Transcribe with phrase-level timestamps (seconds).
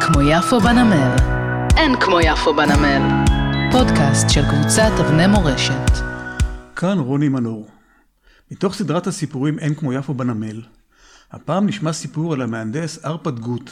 [0.00, 1.16] כמו יפו בנמל.
[1.76, 3.24] אין כמו יפו בנמל.
[3.72, 5.90] פודקאסט של קבוצת אבני מורשת.
[6.76, 7.68] כאן רוני מנור.
[8.50, 10.62] מתוך סדרת הסיפורים אין כמו יפו בנמל,
[11.30, 13.70] הפעם נשמע סיפור על המהנדס ארפד גוט,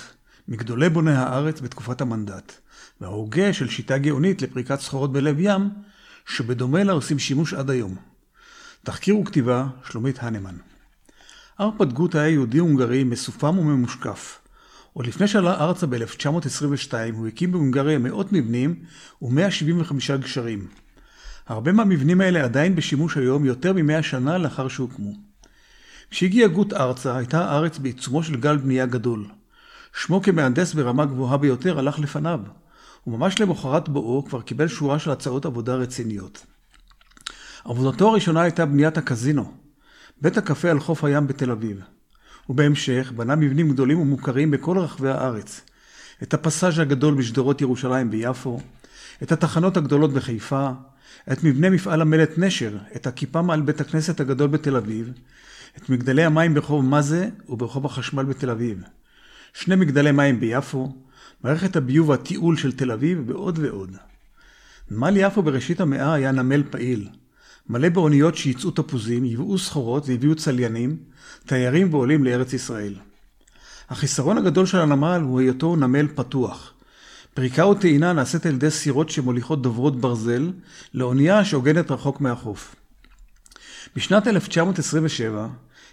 [0.48, 2.52] מגדולי בוני הארץ בתקופת המנדט,
[3.00, 5.70] וההוגה של שיטה גאונית לפריקת סחורות בלב ים,
[6.26, 7.96] שבדומה לה עושים שימוש עד היום.
[8.84, 10.56] תחקיר וכתיבה, שלומית הנמן.
[11.60, 14.45] ארפד גוט היה יהודי הונגרי מסופם וממושקף.
[14.96, 18.74] עוד לפני שעלה ארצה ב-1922 הוא הקים בהונגריה מאות מבנים
[19.22, 20.68] ו-175 גשרים.
[21.46, 25.12] הרבה מהמבנים האלה עדיין בשימוש היום יותר מ-100 שנה לאחר שהוקמו.
[26.10, 29.26] כשהגיע גוט ארצה הייתה הארץ בעיצומו של גל בנייה גדול.
[29.94, 32.40] שמו כמהנדס ברמה גבוהה ביותר הלך לפניו,
[33.06, 36.46] וממש למחרת בואו כבר קיבל שורה של הצעות עבודה רציניות.
[37.64, 39.52] עבודתו הראשונה הייתה בניית הקזינו,
[40.22, 41.95] בית הקפה על חוף הים בתל אביב.
[42.48, 45.60] ובהמשך בנה מבנים גדולים ומוכרים בכל רחבי הארץ.
[46.22, 48.60] את הפסאז' הגדול בשדרות ירושלים ויפו,
[49.22, 50.70] את התחנות הגדולות בחיפה,
[51.32, 55.12] את מבנה מפעל המלט נשר, את הכיפה מעל בית הכנסת הגדול בתל אביב,
[55.76, 58.82] את מגדלי המים ברחוב מזה וברחוב החשמל בתל אביב,
[59.54, 60.92] שני מגדלי מים ביפו,
[61.44, 63.96] מערכת הביוב והתיעול של תל אביב ועוד ועוד.
[64.90, 67.08] נמל יפו בראשית המאה היה נמל פעיל.
[67.68, 70.96] מלא באוניות שייצאו תפוזים, ייבאו סחורות והביאו צליינים,
[71.46, 72.94] תיירים ועולים לארץ ישראל.
[73.88, 76.72] החיסרון הגדול של הנמל הוא היותו נמל פתוח.
[77.34, 80.52] פריקה וטעינה נעשית על ידי סירות שמוליכות דוברות ברזל
[80.94, 82.74] לאונייה שעוגנת רחוק מהחוף.
[83.96, 85.48] בשנת 1927,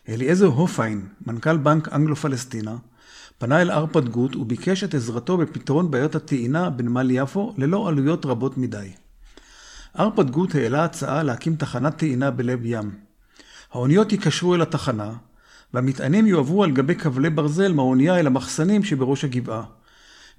[0.10, 2.76] אליעזר הופיין, מנכ"ל בנק אנגלו-פלסטינה,
[3.38, 8.58] פנה אל ארפד גוט וביקש את עזרתו בפתרון בעיות הטעינה בנמל יפו ללא עלויות רבות
[8.58, 8.92] מדי.
[10.00, 12.92] ארפד גוט העלה הצעה להקים תחנת טעינה בלב ים.
[13.72, 15.14] האוניות ייקשרו אל התחנה,
[15.74, 19.64] והמטענים יועברו על גבי כבלי ברזל מהאונייה אל המחסנים שבראש הגבעה.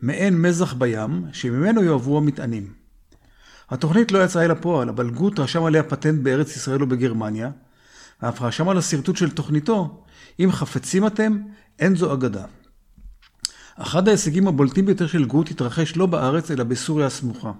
[0.02, 2.72] מעין מזח בים, שממנו יועברו המטענים.
[3.70, 7.50] התוכנית לא יצאה אל הפועל, אבל גוט רשם עליה פטנט בארץ ישראל ובגרמניה,
[8.22, 10.04] ואף רשם על השרטוט של תוכניתו,
[10.40, 11.38] אם חפצים אתם,
[11.78, 12.44] אין זו אגדה.
[13.76, 17.52] אחד ההישגים הבולטים ביותר של גוט התרחש לא בארץ, אלא בסוריה הסמוכה.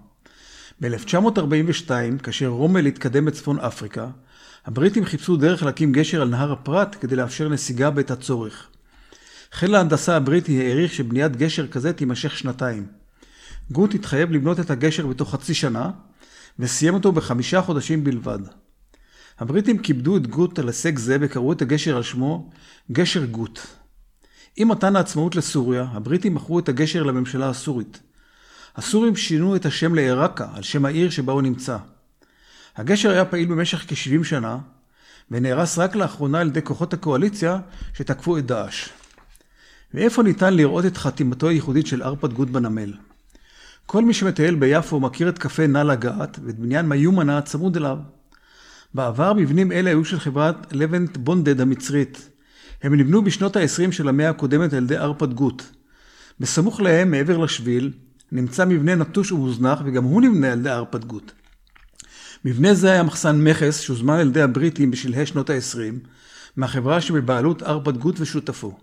[0.81, 1.91] ב-1942,
[2.23, 4.09] כאשר רומל התקדם בצפון אפריקה,
[4.67, 8.69] הבריטים חיפשו דרך להקים גשר על נהר הפרת כדי לאפשר נסיגה בעת הצורך.
[9.53, 12.87] חיל ההנדסה הבריטי העריך שבניית גשר כזה תימשך שנתיים.
[13.71, 15.91] גוט התחייב לבנות את הגשר בתוך חצי שנה,
[16.59, 18.39] וסיים אותו בחמישה חודשים בלבד.
[19.39, 22.51] הבריטים כיבדו את גוט על הישג זה וקראו את הגשר על שמו
[22.93, 23.61] גשר גוט.
[24.57, 28.01] עם מתן העצמאות לסוריה, הבריטים מכרו את הגשר לממשלה הסורית.
[28.77, 31.77] הסורים שינו את השם לעיראקה, על שם העיר שבה הוא נמצא.
[32.77, 34.59] הגשר היה פעיל במשך כ-70 שנה,
[35.31, 37.59] ונהרס רק לאחרונה על ידי כוחות הקואליציה
[37.95, 38.89] שתקפו את דאעש.
[39.95, 42.93] ואיפה ניתן לראות את חתימתו הייחודית של ארפד גוט בנמל?
[43.87, 47.99] כל מי שמטייל ביפו מכיר את קפה נא לגעת ואת בניין מיומנה הצמוד אליו.
[48.95, 52.29] בעבר מבנים אלה היו של חברת לבנט בונדד המצרית.
[52.83, 55.63] הם נבנו בשנות ה-20 של המאה הקודמת על ידי ארפד גוט.
[56.41, 57.93] בסמוך להם, מעבר לשביל,
[58.35, 61.33] נמצא מבנה נטוש ומוזנח, וגם הוא נבנה על ידי ארפד גוט.
[62.45, 66.09] מבנה זה היה מחסן מכס שהוזמן על ידי הבריטים בשלהי שנות ה-20,
[66.57, 68.79] מהחברה שבבעלות ארפד גוט ושותפו.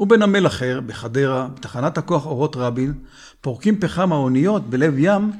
[0.00, 2.92] ובנמל אחר, בחדרה, בתחנת הכוח אורות רבין,
[3.40, 5.32] פורקים פחם האוניות בלב ים,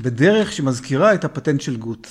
[0.00, 2.08] בדרך שמזכירה את הפטנט של גוט.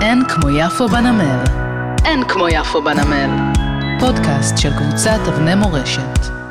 [0.00, 1.44] אין כמו יפו בנמל.
[2.04, 3.30] אין כמו יפו בנמל.
[4.00, 6.43] פודקאסט של קבוצת אבני מורשת.